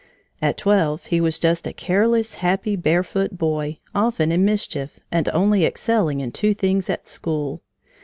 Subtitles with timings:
[0.41, 5.63] At twelve he was just a careless, happy, barefoot boy, often in mischief, and only
[5.63, 7.61] excelling in two things at school.